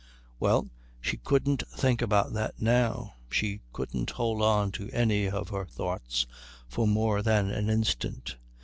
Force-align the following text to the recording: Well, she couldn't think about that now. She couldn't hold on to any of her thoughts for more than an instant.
Well, 0.39 0.67
she 0.99 1.17
couldn't 1.17 1.61
think 1.75 2.01
about 2.01 2.33
that 2.33 2.59
now. 2.59 3.17
She 3.29 3.59
couldn't 3.71 4.09
hold 4.09 4.41
on 4.41 4.71
to 4.71 4.89
any 4.89 5.29
of 5.29 5.49
her 5.49 5.67
thoughts 5.67 6.25
for 6.67 6.87
more 6.87 7.21
than 7.21 7.51
an 7.51 7.69
instant. 7.69 8.37